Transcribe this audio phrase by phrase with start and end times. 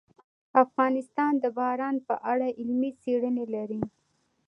[0.63, 3.81] افغانستان د باران په اړه علمي څېړنې لري.